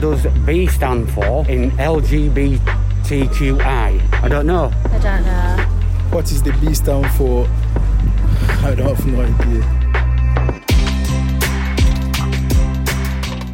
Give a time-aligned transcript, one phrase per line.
[0.00, 2.60] does B stand for in LGBTQI?
[4.22, 4.72] I don't know.
[4.86, 5.56] I don't know.
[6.10, 7.46] What is the B stand for?
[8.64, 9.62] I don't have no idea.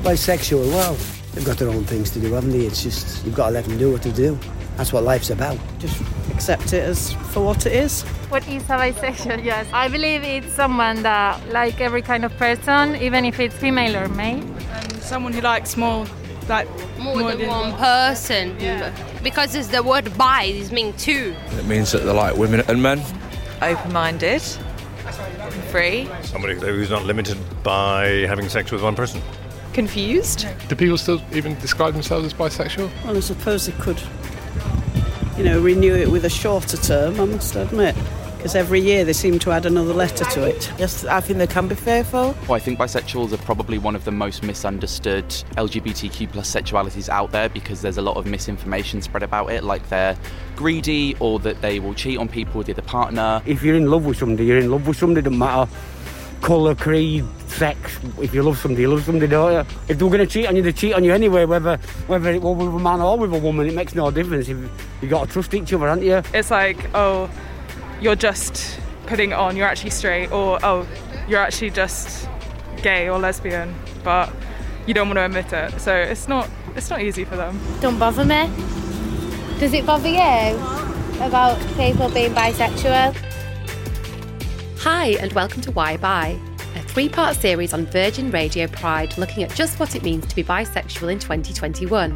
[0.04, 0.96] Bisexual, well,
[1.34, 2.60] they've got their own things to do, haven't they?
[2.60, 4.38] It's just, you've got to let them do what they do.
[4.76, 5.58] That's what life's about.
[5.80, 6.00] Just
[6.30, 8.02] accept it as for what it is.
[8.28, 9.42] What is a bisexual?
[9.44, 9.66] Yes.
[9.72, 14.06] I believe it's someone that like every kind of person, even if it's female or
[14.08, 14.44] male.
[14.70, 16.06] And someone who likes more
[16.48, 16.68] like
[16.98, 18.58] more, more than, than, one person.
[18.60, 18.94] Yeah.
[19.22, 21.34] Because it's the word bi is mean two.
[21.58, 23.02] It means that they're like women and men.
[23.62, 24.42] Open minded.
[25.70, 26.08] Free.
[26.22, 29.20] Somebody who's not limited by having sex with one person
[29.76, 30.46] confused.
[30.68, 32.90] Do people still even describe themselves as bisexual?
[33.04, 34.00] Well, I suppose they could,
[35.36, 37.94] you know, renew it with a shorter term, I must admit.
[38.46, 40.72] Because every year they seem to add another letter to it.
[40.78, 42.32] Yes, I think they can be fearful.
[42.42, 47.32] Well, I think bisexuals are probably one of the most misunderstood LGBTQ plus sexualities out
[47.32, 50.16] there because there's a lot of misinformation spread about it, like they're
[50.54, 53.42] greedy or that they will cheat on people with the other partner.
[53.46, 55.68] If you're in love with somebody, you're in love with somebody, doesn't matter
[56.42, 57.98] colour, creed, sex.
[58.20, 59.58] If you love somebody, you love somebody, don't you?
[59.88, 62.40] If they're going to cheat on you, they cheat on you anyway, whether whether it
[62.40, 63.66] was with a man or with a woman.
[63.66, 64.48] It makes no difference.
[64.48, 64.56] If
[65.02, 66.22] you got to trust each other, haven't you?
[66.32, 67.28] It's like, oh,
[68.00, 69.56] you're just putting it on.
[69.56, 70.86] You're actually straight, or oh,
[71.28, 72.28] you're actually just
[72.82, 74.32] gay or lesbian, but
[74.86, 75.80] you don't want to admit it.
[75.80, 77.60] So it's not it's not easy for them.
[77.80, 78.50] Don't bother me.
[79.58, 80.56] Does it bother you
[81.22, 83.16] about people being bisexual?
[84.80, 86.38] Hi, and welcome to Why Bi,
[86.76, 90.36] a three part series on Virgin Radio Pride looking at just what it means to
[90.36, 92.12] be bisexual in 2021.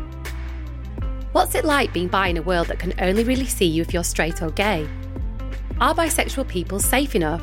[1.32, 3.94] What's it like being bi in a world that can only really see you if
[3.94, 4.86] you're straight or gay?
[5.80, 7.42] Are bisexual people safe enough?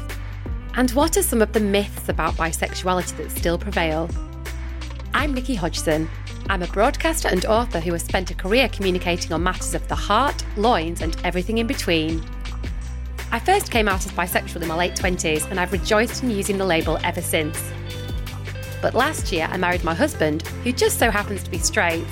[0.75, 4.07] And what are some of the myths about bisexuality that still prevail?
[5.11, 6.07] I'm Nikki Hodgson.
[6.47, 9.95] I'm a broadcaster and author who has spent a career communicating on matters of the
[9.95, 12.23] heart, loins, and everything in between.
[13.31, 16.59] I first came out as bisexual in my late 20s and I've rejoiced in using
[16.59, 17.59] the label ever since.
[18.83, 22.06] But last year I married my husband, who just so happens to be straight,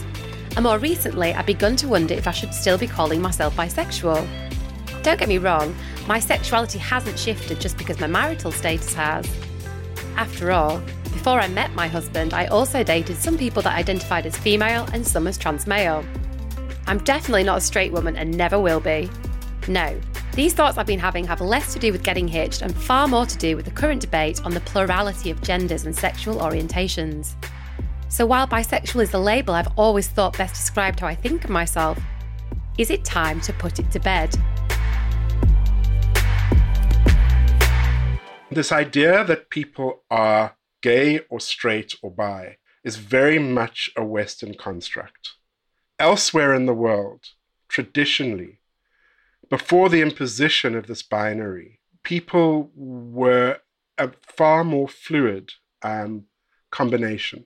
[0.56, 4.45] and more recently I've begun to wonder if I should still be calling myself bisexual.
[5.06, 5.76] Don't get me wrong,
[6.08, 9.30] my sexuality hasn't shifted just because my marital status has.
[10.16, 10.80] After all,
[11.14, 15.06] before I met my husband, I also dated some people that identified as female and
[15.06, 16.04] some as trans male.
[16.88, 19.08] I'm definitely not a straight woman and never will be.
[19.68, 19.96] No,
[20.34, 23.28] these thoughts I've been having have less to do with getting hitched and far more
[23.28, 27.36] to do with the current debate on the plurality of genders and sexual orientations.
[28.10, 31.52] So while bisexual is the label I've always thought best described how I think of
[31.52, 32.00] myself,
[32.80, 34.36] is it time to put it to bed?
[38.56, 42.56] This idea that people are gay or straight or bi
[42.86, 45.32] is very much a Western construct.
[46.00, 47.32] Elsewhere in the world,
[47.68, 48.62] traditionally,
[49.50, 53.58] before the imposition of this binary, people were
[53.98, 55.52] a far more fluid
[55.82, 56.24] um,
[56.72, 57.44] combination.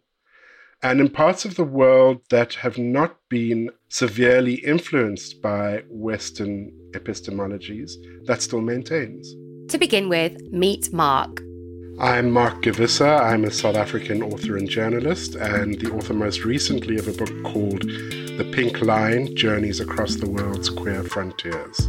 [0.84, 7.94] And in parts of the world that have not been severely influenced by Western epistemologies,
[8.25, 9.34] that still maintains.
[9.69, 11.44] To begin with, meet Mark.
[12.00, 13.22] I'm Mark Gevisser.
[13.22, 17.31] I'm a South African author and journalist, and the author most recently of a book
[17.44, 21.88] called The Pink Line Journeys Across the World's Queer Frontiers.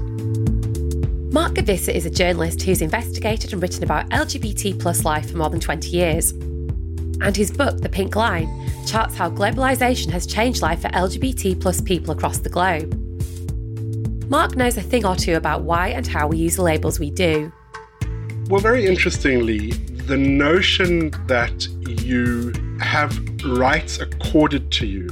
[1.33, 5.49] Mark Gevisser is a journalist who's investigated and written about LGBT plus life for more
[5.49, 6.33] than 20 years.
[7.23, 8.47] And his book, The Pink Line,
[8.87, 12.95] charts how globalisation has changed life for LGBT plus people across the globe.
[14.29, 17.11] Mark knows a thing or two about why and how we use the labels we
[17.11, 17.51] do.
[18.51, 25.09] Well, very interestingly, the notion that you have rights accorded to you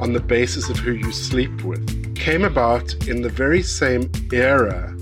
[0.00, 4.92] on the basis of who you sleep with came about in the very same era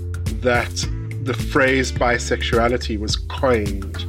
[0.41, 0.87] that
[1.23, 4.05] the phrase bisexuality was coined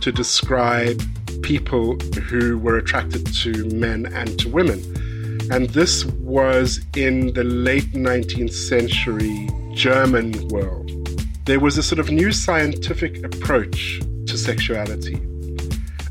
[0.00, 1.02] to describe
[1.42, 1.98] people
[2.30, 4.78] who were attracted to men and to women.
[5.52, 10.79] And this was in the late 19th century German world
[11.44, 15.14] there was a sort of new scientific approach to sexuality,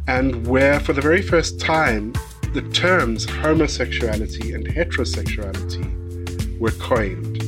[0.08, 2.14] and where for the very first time
[2.54, 5.88] the terms homosexuality and heterosexuality
[6.60, 7.42] were coined,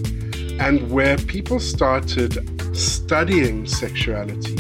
[0.62, 2.48] and where people started
[2.78, 4.56] studying sexuality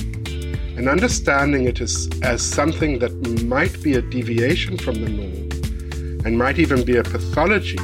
[0.75, 3.13] and understanding it as, as something that
[3.43, 7.77] might be a deviation from the norm and might even be a pathology,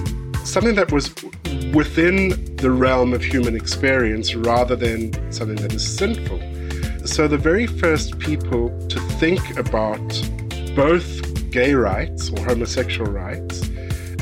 [0.44, 1.14] something that was
[1.78, 6.40] within the realm of human experience rather than something that is sinful.
[7.06, 10.02] So, the very first people to think about
[10.76, 13.62] both gay rights or homosexual rights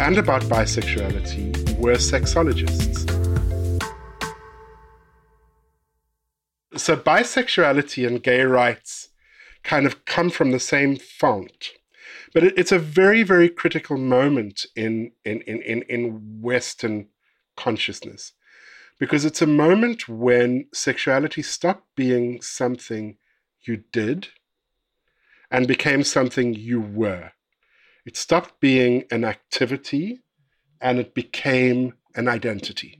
[0.01, 3.09] and about bisexuality were sexologists.
[6.75, 9.07] So, bisexuality and gay rights
[9.63, 11.71] kind of come from the same font.
[12.33, 17.07] But it's a very, very critical moment in, in, in, in Western
[17.55, 18.33] consciousness
[18.99, 23.17] because it's a moment when sexuality stopped being something
[23.61, 24.29] you did
[25.51, 27.31] and became something you were.
[28.05, 30.21] It stopped being an activity
[30.79, 32.99] and it became an identity.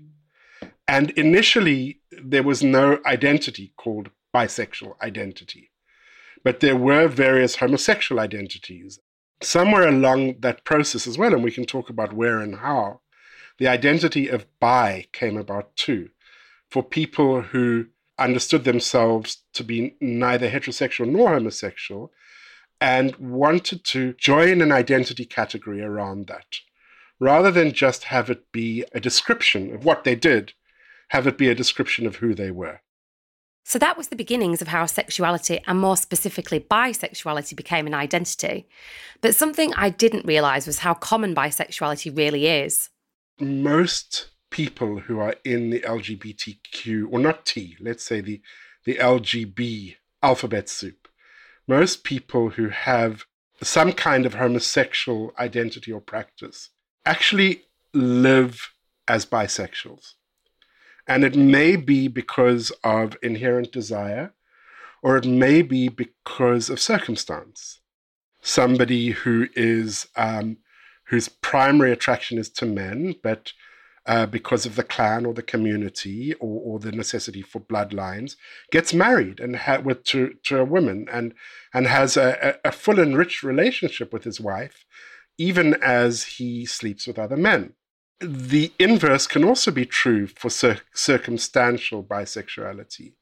[0.88, 5.72] And initially, there was no identity called bisexual identity,
[6.44, 9.00] but there were various homosexual identities.
[9.42, 13.02] Somewhere along that process as well, and we can talk about where and how,
[13.58, 16.10] the identity of bi came about too.
[16.70, 17.88] For people who
[18.18, 22.12] understood themselves to be neither heterosexual nor homosexual
[22.82, 26.60] and wanted to join an identity category around that.
[27.20, 30.54] Rather than just have it be a description of what they did,
[31.10, 32.82] have it be a description of who they were.
[33.64, 38.68] So that was the beginnings of how sexuality, and more specifically bisexuality, became an identity.
[39.22, 42.90] But something I didn't realise was how common bisexuality really is.
[43.40, 48.42] Most people who are in the LGBTQ, or not T, let's say the,
[48.86, 51.08] the LGB alphabet soup,
[51.68, 53.26] most people who have
[53.62, 56.70] some kind of homosexual identity or practice
[57.06, 58.72] actually live
[59.08, 60.14] as bisexuals.
[61.08, 64.34] And it may be because of inherent desire,
[65.04, 67.80] or it may be because of circumstance.
[68.42, 70.58] Somebody who is um,
[71.08, 73.54] whose primary attraction is to men, but
[74.06, 78.36] uh, because of the clan or the community or, or the necessity for bloodlines,
[78.72, 81.34] gets married and ha- with to, to a woman and
[81.74, 84.86] and has a, a, full and rich relationship with his wife,
[85.38, 87.74] even as he sleeps with other men.
[88.22, 93.14] The inverse can also be true for cir- circumstantial bisexuality.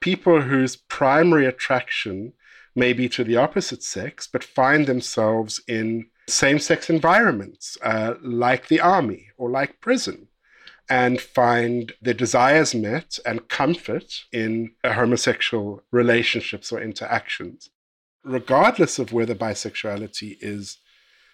[0.00, 2.32] People whose primary attraction
[2.74, 8.68] may be to the opposite sex, but find themselves in same sex environments uh, like
[8.68, 10.28] the army or like prison
[10.88, 17.70] and find their desires met and comfort in homosexual relationships or interactions.
[18.24, 20.78] Regardless of whether bisexuality is,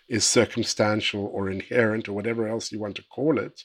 [0.09, 3.65] is circumstantial or inherent or whatever else you want to call it,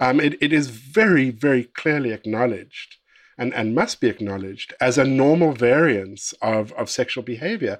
[0.00, 2.96] um, it, it is very, very clearly acknowledged
[3.36, 7.78] and, and must be acknowledged as a normal variance of, of sexual behavior.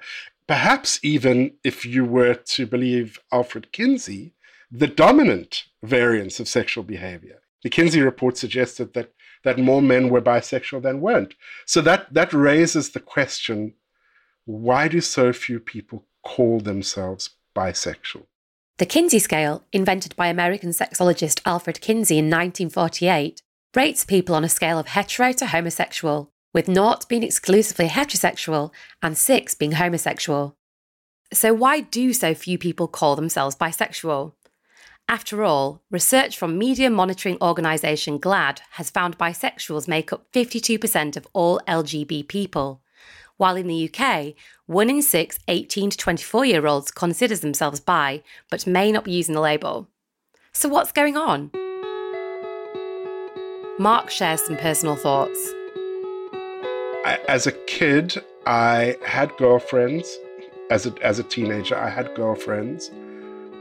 [0.49, 4.33] Perhaps even if you were to believe Alfred Kinsey,
[4.71, 7.43] the dominant variance of sexual behavior.
[7.63, 9.13] The Kinsey report suggested that,
[9.45, 11.35] that more men were bisexual than weren't.
[11.67, 13.75] So that, that raises the question
[14.47, 18.25] why do so few people call themselves bisexual?
[18.79, 23.43] The Kinsey scale, invented by American sexologist Alfred Kinsey in 1948,
[23.75, 29.17] rates people on a scale of hetero to homosexual, with not being exclusively heterosexual and
[29.17, 30.57] six being homosexual.
[31.33, 34.33] So, why do so few people call themselves bisexual?
[35.09, 41.29] After all, research from media monitoring organisation GLAAD has found bisexuals make up 52% of
[41.33, 42.83] all LGB people,
[43.37, 44.35] while in the UK,
[44.67, 49.13] one in six 18 to 24 year olds considers themselves bi but may not be
[49.13, 49.87] using the label.
[50.53, 51.53] So, what's going on?
[53.79, 55.55] Mark shares some personal thoughts.
[57.05, 60.19] I, as a kid, I had girlfriends.
[60.71, 62.91] As a, as a teenager, I had girlfriends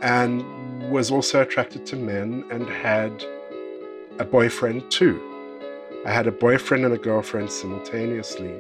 [0.01, 0.43] and
[0.91, 3.23] was also attracted to men and had
[4.19, 5.21] a boyfriend too.
[6.05, 8.55] I had a boyfriend and a girlfriend simultaneously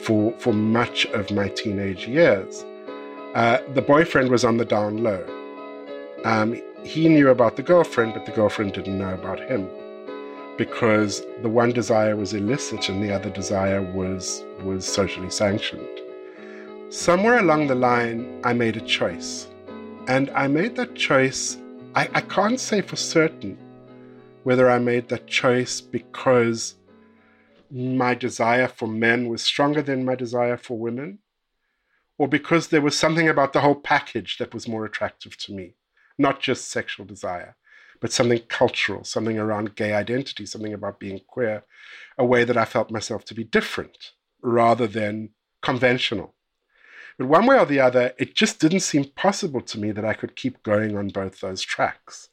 [0.00, 2.64] for, for much of my teenage years.
[3.34, 5.24] Uh, the boyfriend was on the down low.
[6.24, 9.68] Um, he knew about the girlfriend, but the girlfriend didn't know about him
[10.56, 16.00] because the one desire was illicit and the other desire was, was socially sanctioned.
[16.90, 19.48] Somewhere along the line, I made a choice.
[20.06, 21.56] And I made that choice,
[21.94, 23.58] I, I can't say for certain
[24.44, 26.76] whether I made that choice because
[27.70, 31.18] my desire for men was stronger than my desire for women,
[32.18, 35.74] or because there was something about the whole package that was more attractive to me,
[36.18, 37.56] not just sexual desire,
[38.04, 41.64] but something cultural, something around gay identity, something about being queer,
[42.18, 45.30] a way that I felt myself to be different rather than
[45.62, 46.34] conventional.
[47.16, 50.12] But one way or the other, it just didn't seem possible to me that I
[50.12, 52.28] could keep going on both those tracks.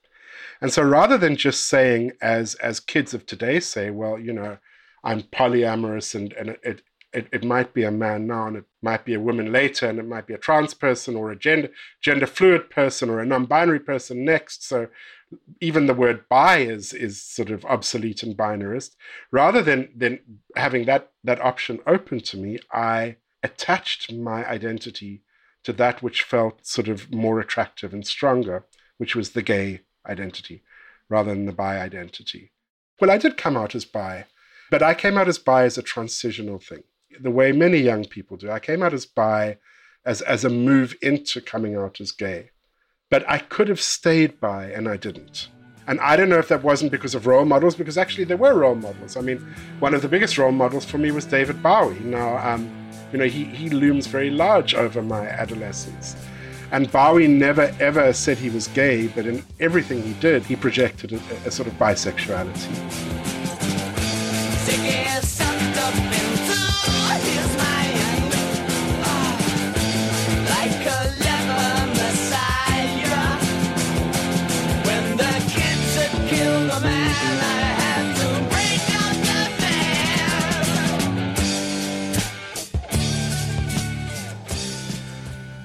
[0.60, 4.58] And so rather than just saying, as, as kids of today say, well, you know,
[5.06, 6.82] I'm polyamorous and, and it,
[7.14, 10.00] it, it might be a man now and it might be a woman later and
[10.00, 11.70] it might be a trans person or a gender
[12.02, 14.88] gender fluid person or a non-binary person next so
[15.60, 18.96] even the word bi is is sort of obsolete and binarist
[19.32, 20.20] rather than than
[20.56, 25.24] having that that option open to me i attached my identity
[25.64, 28.66] to that which felt sort of more attractive and stronger
[28.98, 30.64] which was the gay identity
[31.10, 32.52] rather than the bi identity
[33.00, 34.26] well i did come out as bi
[34.70, 36.84] but i came out as bi as a transitional thing
[37.20, 38.50] the way many young people do.
[38.50, 39.58] I came out as bi
[40.06, 42.52] as, as a move into coming out as gay.
[43.12, 45.50] But I could have stayed bi and I didn't.
[45.86, 48.54] And I don't know if that wasn't because of role models, because actually there were
[48.58, 49.18] role models.
[49.18, 49.40] I mean,
[49.80, 52.00] one of the biggest role models for me was David Bowie.
[52.00, 52.72] Now, um,
[53.12, 56.16] you know, he, he looms very large over my adolescence.
[56.72, 61.12] And Bowie never ever said he was gay, but in everything he did, he projected
[61.12, 63.12] a, a sort of bisexuality.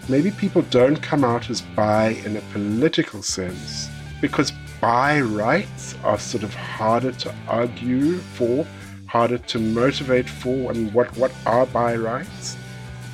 [0.08, 3.88] Maybe people don't come out as bi in a political sense
[4.20, 8.66] because bi rights are sort of harder to argue for,
[9.06, 12.56] harder to motivate for, and what, what are bi rights?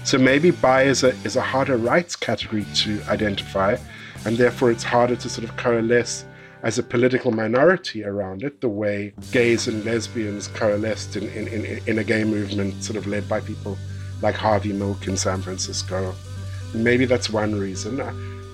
[0.05, 3.77] So maybe bi is a, is a harder rights category to identify,
[4.25, 6.25] and therefore it's harder to sort of coalesce
[6.63, 11.81] as a political minority around it, the way gays and lesbians coalesced in, in, in,
[11.87, 13.77] in a gay movement sort of led by people
[14.21, 16.15] like Harvey Milk in San Francisco
[16.75, 18.01] maybe that's one reason.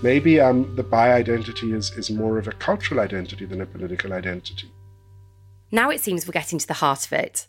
[0.02, 4.12] Maybe um, the bi identity is, is more of a cultural identity than a political
[4.12, 4.70] identity.
[5.72, 7.46] Now it seems we're getting to the heart of it.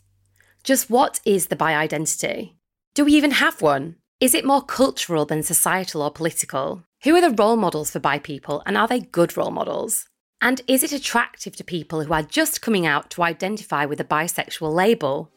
[0.64, 2.56] Just what is the bi identity?
[2.94, 3.96] Do we even have one?
[4.20, 6.82] Is it more cultural than societal or political?
[7.04, 10.06] Who are the role models for bi people and are they good role models?
[10.42, 14.04] And is it attractive to people who are just coming out to identify with a
[14.04, 15.30] bisexual label?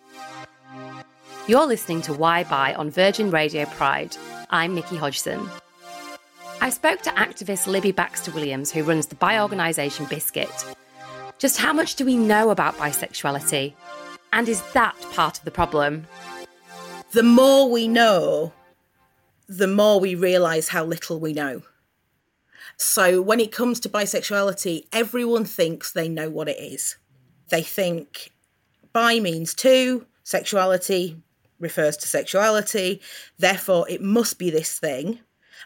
[1.46, 4.16] You're listening to Why Bi on Virgin Radio Pride.
[4.54, 5.50] I'm Nikki Hodgson.
[6.62, 10.48] I spoke to activist Libby Baxter Williams, who runs the bi organisation Biscuit.
[11.40, 13.74] Just how much do we know about bisexuality?
[14.32, 16.06] And is that part of the problem?
[17.14, 18.54] The more we know,
[19.50, 21.64] the more we realise how little we know.
[22.78, 26.98] So when it comes to bisexuality, everyone thinks they know what it is.
[27.50, 28.30] They think
[28.94, 31.24] bi means two, sexuality
[31.60, 33.02] refers to sexuality,
[33.38, 35.20] therefore it must be this thing,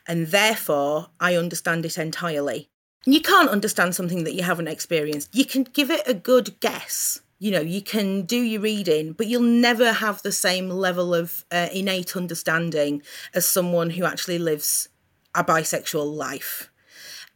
[0.08, 2.70] and therefore I understand it entirely.
[3.06, 5.34] And you can't understand something that you haven't experienced.
[5.34, 7.22] You can give it a good guess.
[7.40, 11.46] You know, you can do your reading, but you'll never have the same level of
[11.52, 13.04] uh, innate understanding
[13.34, 14.90] as someone who actually lives
[15.36, 16.70] a bisexual life.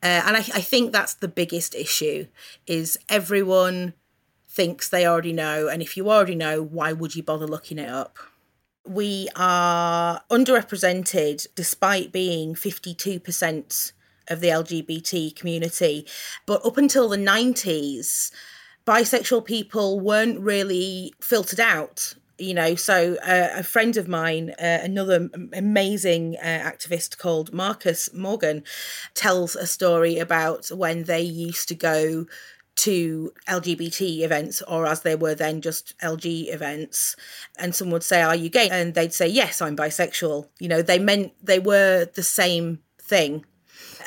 [0.03, 2.25] Uh, and I, I think that's the biggest issue
[2.65, 3.93] is everyone
[4.47, 7.87] thinks they already know and if you already know why would you bother looking it
[7.87, 8.17] up
[8.85, 13.93] we are underrepresented despite being 52%
[14.27, 16.07] of the LGBT community.
[16.45, 18.31] But up until the 90s,
[18.85, 22.15] bisexual people weren't really filtered out.
[22.37, 28.11] You know, so uh, a friend of mine, uh, another amazing uh, activist called Marcus
[28.15, 28.63] Morgan,
[29.13, 32.25] tells a story about when they used to go
[32.81, 37.15] to LGBT events, or as they were then just LG events,
[37.57, 38.69] and someone would say, Are you gay?
[38.69, 40.47] And they'd say, Yes, I'm bisexual.
[40.59, 43.45] You know, they meant they were the same thing.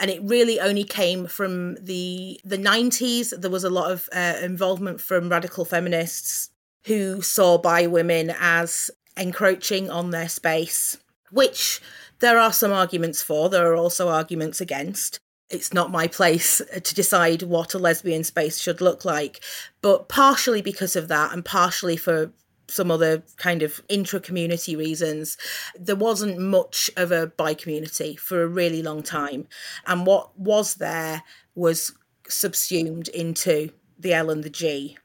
[0.00, 3.40] And it really only came from the the 90s.
[3.40, 6.50] There was a lot of uh, involvement from radical feminists
[6.86, 10.98] who saw bi women as encroaching on their space,
[11.30, 11.80] which
[12.18, 13.48] there are some arguments for.
[13.48, 15.20] There are also arguments against
[15.50, 19.42] it's not my place to decide what a lesbian space should look like.
[19.82, 22.32] But partially because of that, and partially for
[22.68, 25.36] some other kind of intra community reasons,
[25.78, 29.46] there wasn't much of a bi community for a really long time.
[29.86, 31.22] And what was there
[31.54, 31.92] was
[32.26, 34.96] subsumed into the L and the G.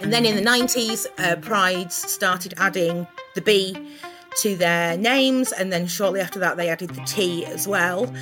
[0.00, 3.76] And then in the 90s, uh, Prides started adding the B
[4.36, 8.12] to their names, and then shortly after that, they added the T as well.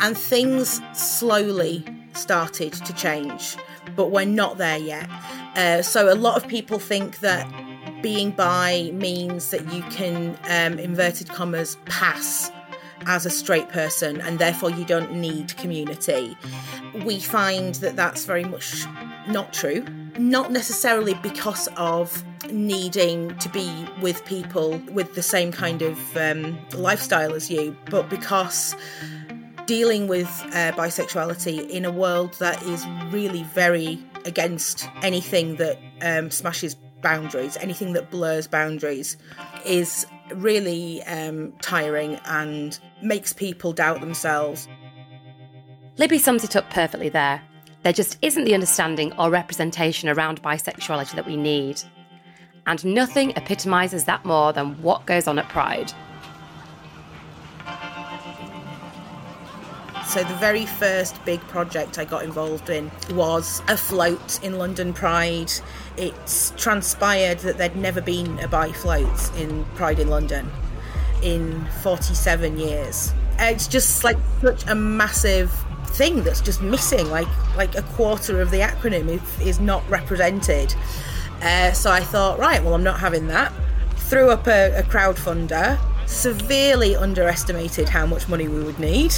[0.00, 1.84] And things slowly
[2.14, 3.56] started to change,
[3.96, 5.08] but we're not there yet.
[5.56, 7.48] Uh, so, a lot of people think that
[8.02, 12.50] being bi means that you can, um, inverted commas, pass
[13.06, 16.36] as a straight person and therefore you don't need community.
[17.04, 18.86] We find that that's very much
[19.28, 19.84] not true.
[20.18, 22.22] Not necessarily because of
[22.54, 28.08] needing to be with people with the same kind of um, lifestyle as you, but
[28.08, 28.74] because
[29.66, 36.30] dealing with uh, bisexuality in a world that is really very against anything that um,
[36.30, 39.16] smashes boundaries, anything that blurs boundaries,
[39.66, 44.68] is really um, tiring and makes people doubt themselves.
[45.98, 47.42] Libby sums it up perfectly there.
[47.82, 51.82] There just isn't the understanding or representation around bisexuality that we need.
[52.66, 55.92] And nothing epitomises that more than what goes on at Pride.
[60.06, 64.92] So, the very first big project I got involved in was a float in London
[64.92, 65.50] Pride.
[65.96, 70.50] It's transpired that there'd never been a bi float in Pride in London
[71.22, 73.12] in 47 years.
[73.40, 75.50] It's just like such a massive
[75.86, 77.10] thing that's just missing.
[77.10, 80.74] Like like a quarter of the acronym is, is not represented.
[81.42, 83.52] Uh, so I thought, right, well, I'm not having that.
[83.96, 85.78] Threw up a, a crowdfunder.
[86.06, 89.14] Severely underestimated how much money we would need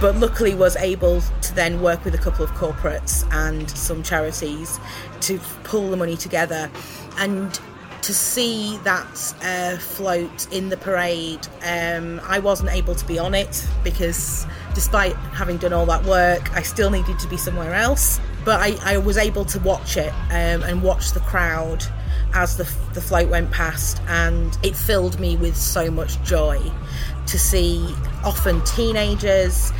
[0.00, 4.80] but luckily was able to then work with a couple of corporates and some charities
[5.20, 6.70] to pull the money together
[7.18, 7.60] and
[8.02, 13.34] to see that uh, float in the parade um, i wasn't able to be on
[13.34, 18.18] it because despite having done all that work i still needed to be somewhere else
[18.44, 21.84] but i, I was able to watch it um, and watch the crowd
[22.32, 26.60] as the, the float went past and it filled me with so much joy
[27.26, 27.94] to see
[28.24, 29.72] often teenagers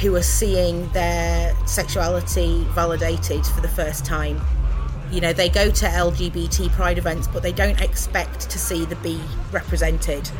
[0.00, 4.40] who are seeing their sexuality validated for the first time.
[5.10, 8.96] You know, they go to LGBT pride events, but they don't expect to see the
[8.96, 10.30] B represented,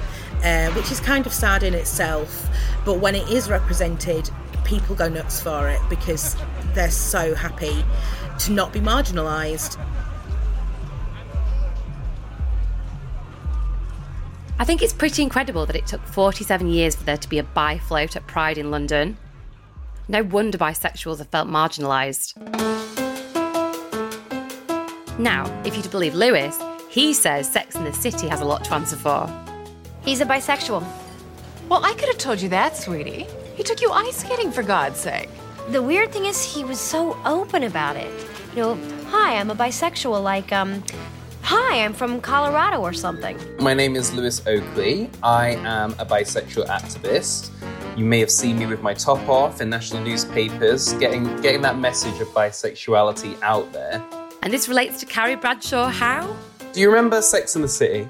[0.43, 2.49] uh, which is kind of sad in itself.
[2.85, 4.31] But when it is represented,
[4.65, 6.37] people go nuts for it because
[6.75, 7.85] they're so happy
[8.41, 9.79] to not be marginalised.
[14.59, 17.43] I think it's pretty incredible that it took 47 years for there to be a
[17.43, 19.17] bi float at Pride in London.
[20.09, 22.37] No wonder bisexuals have felt marginalised.
[25.19, 26.59] Now, if you'd believe Lewis,
[26.89, 29.29] he says Sex in the City has a lot to answer for.
[30.05, 30.85] He's a bisexual.
[31.69, 33.27] Well, I could have told you that, sweetie.
[33.57, 35.29] He took you ice skating, for God's sake.
[35.69, 38.11] The weird thing is, he was so open about it.
[38.55, 40.83] You know, hi, I'm a bisexual, like, um,
[41.43, 43.39] hi, I'm from Colorado or something.
[43.61, 45.09] My name is Lewis Oakley.
[45.23, 47.51] I am a bisexual activist.
[47.97, 51.79] You may have seen me with my top off in national newspapers, getting getting that
[51.79, 54.03] message of bisexuality out there.
[54.43, 56.37] And this relates to Carrie Bradshaw how?
[56.73, 58.09] Do you remember Sex in the City?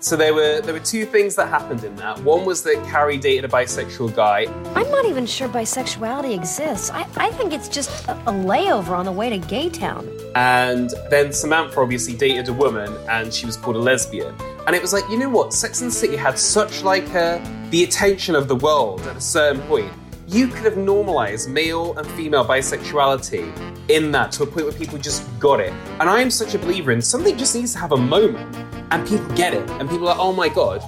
[0.00, 2.20] So there were there were two things that happened in that.
[2.22, 4.46] One was that Carrie dated a bisexual guy.
[4.76, 6.88] I'm not even sure bisexuality exists.
[6.90, 10.08] I, I think it's just a, a layover on the way to Gay Town.
[10.36, 14.32] And then Samantha obviously dated a woman and she was called a lesbian.
[14.68, 15.52] And it was like, you know what?
[15.52, 19.20] Sex and the City had such like a, the attention of the world at a
[19.20, 19.92] certain point.
[20.28, 24.98] You could have normalized male and female bisexuality in that to a point where people
[24.98, 25.72] just got it.
[25.98, 28.54] And I am such a believer in something just needs to have a moment
[28.90, 29.68] and people get it.
[29.70, 30.82] And people are like, oh my God.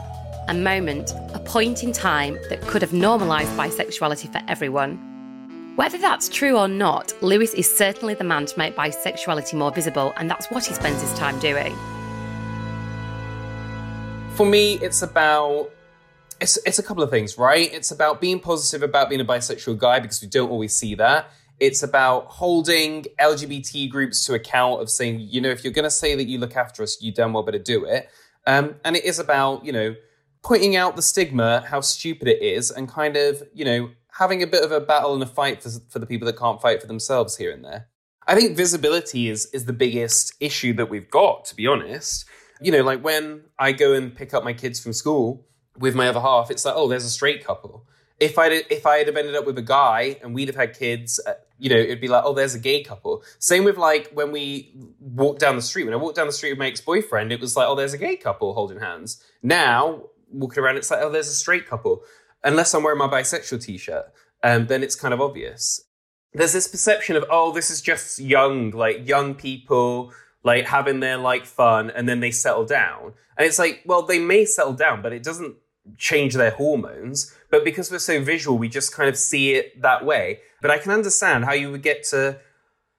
[0.49, 4.97] A moment, a point in time that could have normalised bisexuality for everyone.
[5.77, 10.13] Whether that's true or not, Lewis is certainly the man to make bisexuality more visible,
[10.17, 11.75] and that's what he spends his time doing.
[14.35, 15.71] For me, it's about
[16.41, 17.73] it's it's a couple of things, right?
[17.73, 21.31] It's about being positive about being a bisexual guy because we don't always see that.
[21.61, 25.91] It's about holding LGBT groups to account of saying, you know, if you're going to
[25.91, 28.09] say that you look after us, you damn well better do it.
[28.47, 29.95] Um, and it is about, you know,
[30.43, 34.47] pointing out the stigma, how stupid it is, and kind of, you know, having a
[34.47, 36.87] bit of a battle and a fight for, for the people that can't fight for
[36.87, 37.89] themselves here and there.
[38.27, 42.27] I think visibility is is the biggest issue that we've got, to be honest.
[42.61, 45.47] You know, like when I go and pick up my kids from school
[45.79, 47.87] with my other half, it's like, oh, there's a straight couple.
[48.21, 50.79] If I if I had have ended up with a guy and we'd have had
[50.79, 53.23] kids, uh, you know, it'd be like, oh, there's a gay couple.
[53.39, 55.85] Same with like when we walk down the street.
[55.85, 57.95] When I walked down the street with my ex boyfriend, it was like, oh, there's
[57.95, 59.23] a gay couple holding hands.
[59.43, 62.03] Now walking around, it's like, oh, there's a straight couple.
[62.45, 64.07] Unless I'm wearing my bisexual t-shirt,
[64.43, 65.83] um, then it's kind of obvious.
[66.33, 71.17] There's this perception of, oh, this is just young, like young people, like having their
[71.19, 73.15] like fun, and then they settle down.
[73.37, 75.57] And it's like, well, they may settle down, but it doesn't
[75.99, 77.35] change their hormones.
[77.51, 80.41] But because we're so visual, we just kind of see it that way.
[80.61, 82.39] But I can understand how you would get to,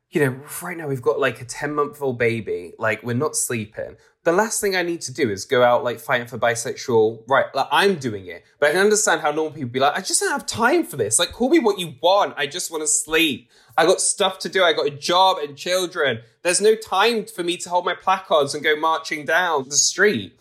[0.10, 3.36] you know, right now we've got like a 10 month old baby, like we're not
[3.36, 3.96] sleeping.
[4.24, 7.46] the last thing I need to do is go out like fighting for bisexual right.
[7.56, 10.20] Like I'm doing it, but I can understand how normal people be like, I just
[10.20, 11.18] don't have time for this.
[11.18, 12.34] Like, call me what you want.
[12.38, 13.50] I just want to sleep.
[13.78, 14.64] I got stuff to do.
[14.64, 16.22] I got a job and children.
[16.44, 20.38] There's no time for me to hold my placards and go marching down the street.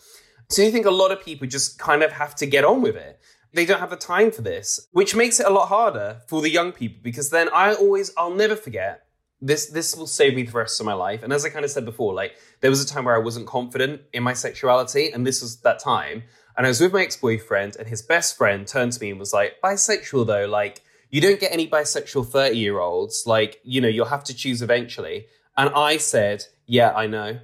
[0.50, 2.96] So you think a lot of people just kind of have to get on with
[2.96, 3.20] it.
[3.52, 6.50] They don't have the time for this, which makes it a lot harder for the
[6.50, 9.06] young people because then I always, I'll never forget
[9.40, 11.22] this this will save me the rest of my life.
[11.22, 13.46] And as I kind of said before, like there was a time where I wasn't
[13.46, 16.24] confident in my sexuality, and this was that time.
[16.56, 19.32] And I was with my ex-boyfriend, and his best friend turned to me and was
[19.32, 24.24] like, bisexual though, like you don't get any bisexual 30-year-olds, like, you know, you'll have
[24.24, 25.26] to choose eventually.
[25.56, 27.40] And I said, Yeah, I know.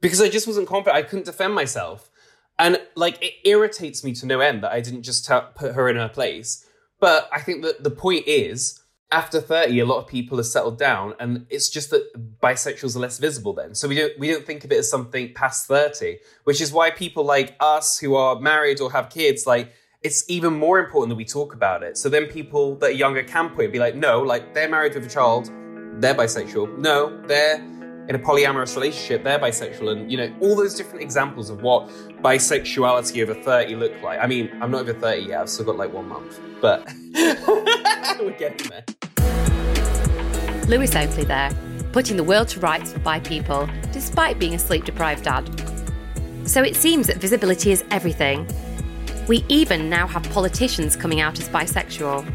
[0.00, 0.96] Because I just wasn't confident.
[0.96, 2.10] I couldn't defend myself.
[2.58, 5.88] And like it irritates me to no end that I didn't just t- put her
[5.88, 6.66] in her place.
[7.00, 10.78] But I think that the point is after 30 a lot of people have settled
[10.78, 13.74] down and it's just that bisexuals are less visible then.
[13.74, 16.90] So we don't we don't think of it as something past 30 which is why
[16.90, 21.16] people like us who are married or have kids like it's even more important that
[21.16, 21.96] we talk about it.
[21.96, 25.06] So then people that are younger can point be like no like they're married with
[25.06, 25.50] a child
[26.00, 26.78] they're bisexual.
[26.78, 27.64] No they're
[28.08, 31.88] in a polyamorous relationship they're bisexual and you know all those different examples of what
[32.22, 35.76] bisexuality over 30 look like i mean i'm not over 30 yet i've still got
[35.76, 36.90] like one month but
[38.18, 38.84] we're getting there
[40.68, 41.50] Lewis Oakley there,
[41.92, 45.48] putting the world to rights for bi people, despite being a sleep deprived dad.
[46.44, 48.46] So it seems that visibility is everything.
[49.28, 52.30] We even now have politicians coming out as bisexual.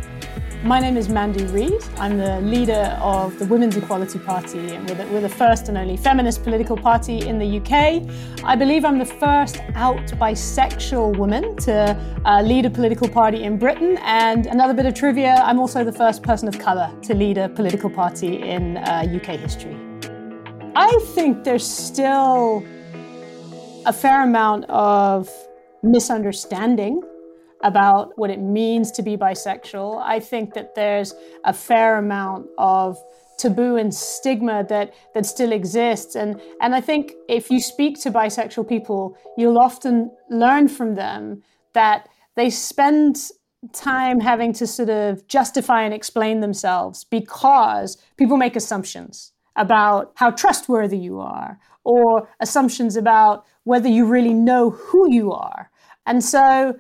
[0.64, 1.84] My name is Mandu Reid.
[1.98, 5.78] I'm the leader of the Women's Equality Party, and we're the, we're the, first and
[5.78, 8.02] only feminist political party in the UK.
[8.46, 13.58] I believe I'm the first out bisexual woman to uh, lead a political party in
[13.58, 13.98] Britain.
[14.04, 17.50] And another bit of trivia I'm also the first person of colour to lead a
[17.50, 19.76] political party in uh, UK history.
[20.78, 22.66] I think there's still
[23.86, 25.30] a fair amount of
[25.82, 27.02] misunderstanding
[27.64, 30.02] about what it means to be bisexual.
[30.04, 31.14] I think that there's
[31.46, 32.98] a fair amount of
[33.38, 38.12] taboo and stigma that that still exists and and I think if you speak to
[38.12, 41.42] bisexual people you'll often learn from them
[41.74, 43.18] that they spend
[43.72, 50.30] time having to sort of justify and explain themselves because people make assumptions about how
[50.30, 55.72] trustworthy you are or assumptions about whether you really know who you are
[56.06, 56.76] and so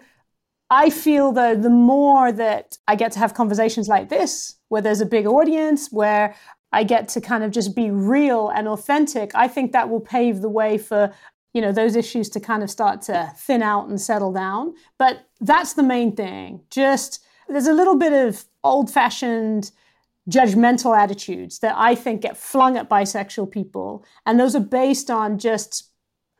[0.73, 5.01] I feel though the more that I get to have conversations like this, where there's
[5.01, 6.35] a big audience, where
[6.71, 10.41] I get to kind of just be real and authentic, I think that will pave
[10.41, 11.13] the way for
[11.53, 14.73] you know those issues to kind of start to thin out and settle down.
[14.97, 16.61] But that's the main thing.
[16.71, 19.71] Just there's a little bit of old-fashioned
[20.27, 25.37] judgmental attitudes that I think get flung at bisexual people, and those are based on
[25.37, 25.92] just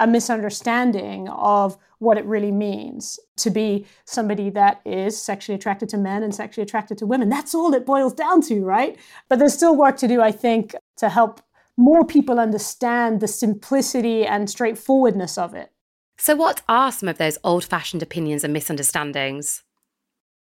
[0.03, 5.97] a misunderstanding of what it really means to be somebody that is sexually attracted to
[5.97, 7.29] men and sexually attracted to women.
[7.29, 8.97] That's all it boils down to, right?
[9.29, 11.39] But there's still work to do, I think, to help
[11.77, 15.71] more people understand the simplicity and straightforwardness of it.
[16.17, 19.63] So, what are some of those old fashioned opinions and misunderstandings?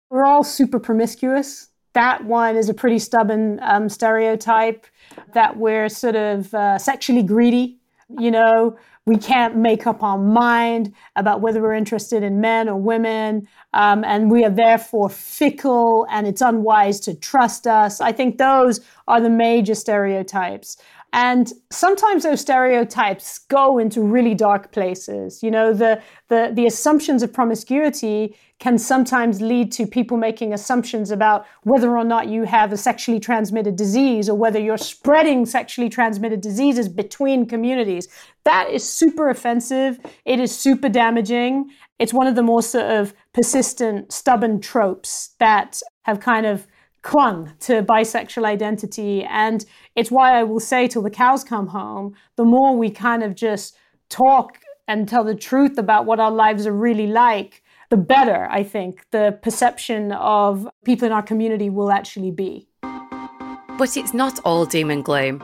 [0.09, 1.68] We're all super promiscuous.
[1.94, 4.87] That one is a pretty stubborn um, stereotype
[5.35, 7.79] that we're sort of uh, sexually greedy.
[8.18, 12.77] You know, we can't make up our mind about whether we're interested in men or
[12.77, 18.03] women, um, and we are therefore fickle and it's unwise to trust us.
[18.03, 20.77] I think those are the major stereotypes.
[21.14, 25.42] And sometimes those stereotypes go into really dark places.
[25.42, 31.11] You know, the, the, the assumptions of promiscuity can sometimes lead to people making assumptions
[31.11, 35.88] about whether or not you have a sexually transmitted disease or whether you're spreading sexually
[35.88, 38.09] transmitted diseases between communities.
[38.44, 40.01] That is super offensive.
[40.25, 41.71] It is super damaging.
[42.01, 46.66] It's one of the more sort of persistent, stubborn tropes that have kind of
[47.03, 49.23] clung to bisexual identity.
[49.25, 53.23] And it's why I will say till the cows come home, the more we kind
[53.23, 53.77] of just
[54.09, 58.62] talk and tell the truth about what our lives are really like, the better I
[58.62, 62.68] think the perception of people in our community will actually be.
[62.83, 65.42] But it's not all doom and gloom.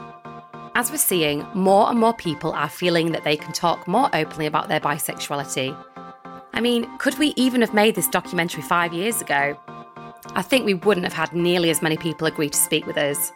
[0.74, 4.46] As we're seeing, more and more people are feeling that they can talk more openly
[4.46, 5.76] about their bisexuality.
[6.52, 9.57] I mean, could we even have made this documentary five years ago?
[10.35, 13.33] I think we wouldn't have had nearly as many people agree to speak with us.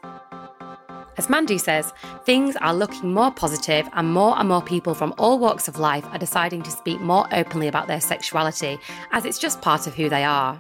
[1.19, 1.93] As Mandu says,
[2.25, 6.07] things are looking more positive, and more and more people from all walks of life
[6.13, 8.79] are deciding to speak more openly about their sexuality,
[9.11, 10.57] as it's just part of who they are.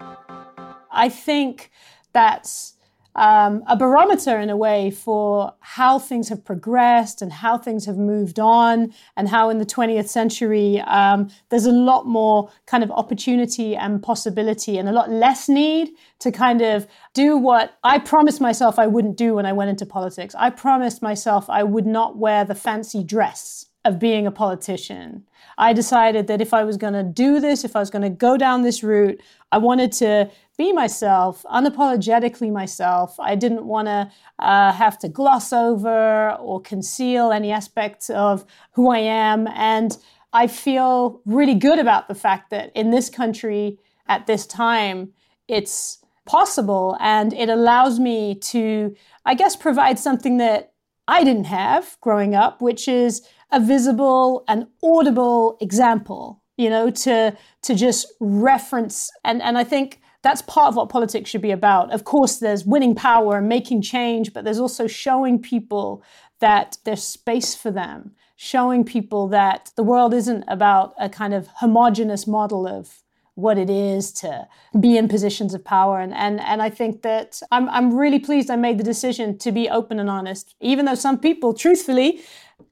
[0.91, 1.71] I think
[2.13, 2.75] that's
[3.19, 7.97] um, a barometer in a way for how things have progressed and how things have
[7.97, 12.91] moved on, and how in the 20th century um, there's a lot more kind of
[12.93, 18.41] opportunity and possibility and a lot less need to kind of do what I promised
[18.41, 20.37] myself I wouldn't do when I went into politics.
[20.39, 25.25] I promised myself I would not wear the fancy dress of being a politician.
[25.57, 28.11] I decided that if I was going to do this, if I was going to
[28.11, 33.19] go down this route, I wanted to be myself, unapologetically myself.
[33.21, 38.91] I didn't want to uh, have to gloss over or conceal any aspects of who
[38.91, 39.47] I am.
[39.47, 39.97] And
[40.33, 45.13] I feel really good about the fact that in this country at this time,
[45.47, 48.95] it's possible and it allows me to,
[49.25, 50.73] I guess, provide something that
[51.07, 57.37] I didn't have growing up, which is a visible and audible example, you know, to
[57.63, 61.93] to just reference and and I think that's part of what politics should be about.
[61.93, 66.03] Of course, there's winning power and making change, but there's also showing people
[66.41, 71.49] that there's space for them, showing people that the world isn't about a kind of
[71.57, 73.03] homogenous model of
[73.35, 74.49] what it is to
[74.81, 76.01] be in positions of power.
[76.01, 79.53] And, and, and I think that I'm, I'm really pleased I made the decision to
[79.53, 82.21] be open and honest, even though some people, truthfully,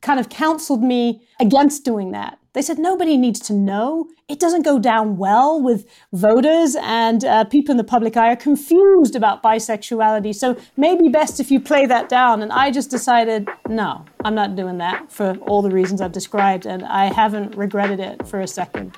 [0.01, 2.39] kind of counseled me against doing that.
[2.57, 4.09] They said nobody needs to know.
[4.29, 8.37] It doesn't go down well with voters, and uh, people in the public eye are
[8.37, 10.35] confused about bisexuality.
[10.35, 12.41] So maybe best if you play that down.
[12.41, 16.65] And I just decided, no, I'm not doing that for all the reasons I've described,
[16.65, 18.97] and I haven't regretted it for a second.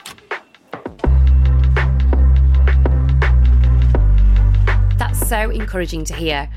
[4.99, 6.49] That's so encouraging to hear.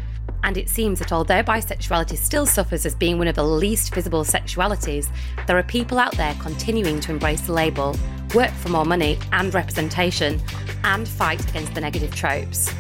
[0.44, 4.24] And it seems that although bisexuality still suffers as being one of the least visible
[4.24, 5.10] sexualities,
[5.48, 7.96] there are people out there continuing to embrace the label,
[8.34, 10.42] work for more money and representation,
[10.84, 12.74] and fight against the negative tropes.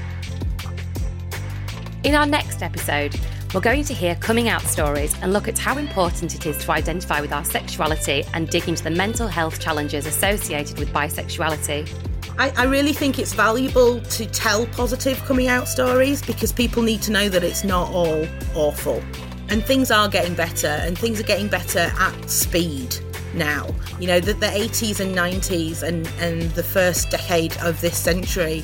[2.03, 3.15] In our next episode,
[3.53, 6.71] we're going to hear coming out stories and look at how important it is to
[6.71, 12.10] identify with our sexuality and dig into the mental health challenges associated with bisexuality.
[12.41, 17.03] I, I, really think it's valuable to tell positive coming out stories because people need
[17.03, 18.25] to know that it's not all
[18.55, 19.03] awful.
[19.49, 22.97] And things are getting better, and things are getting better at speed
[23.35, 23.67] now.
[23.99, 28.61] You know, the, the 80s and 90s and, and the first decade of this century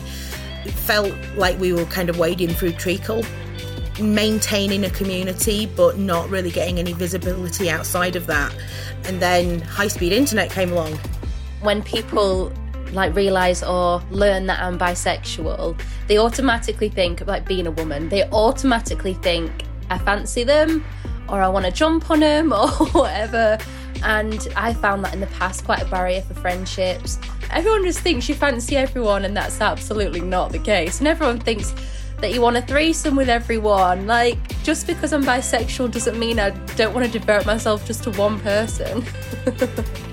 [0.88, 3.24] felt like we were kind of wading through treacle,
[4.02, 8.56] maintaining a community, but not really getting any visibility outside of that.
[9.04, 10.98] And then high speed internet came along.
[11.62, 12.52] When people
[12.94, 18.10] like realize or learn that I'm bisexual, they automatically think like being a woman.
[18.10, 19.52] They automatically think
[19.90, 20.84] I fancy them
[21.30, 23.58] or I want to jump on them or whatever.
[24.04, 27.20] And I found that in the past quite a barrier for friendships.
[27.50, 31.00] Everyone just thinks you fancy everyone, and that's absolutely not the case.
[31.00, 31.74] And everyone thinks
[32.20, 34.06] that you want a threesome with everyone.
[34.06, 38.12] Like, just because I'm bisexual doesn't mean I don't want to devote myself just to
[38.12, 39.04] one person.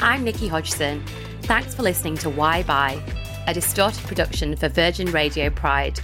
[0.00, 1.02] I'm Nikki Hodgson.
[1.42, 3.02] Thanks for listening to Why Bi,
[3.48, 5.98] a distorted production for Virgin Radio Pride.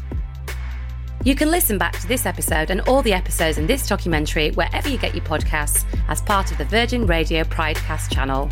[1.23, 4.89] You can listen back to this episode and all the episodes in this documentary wherever
[4.89, 8.51] you get your podcasts as part of the Virgin Radio Pridecast channel.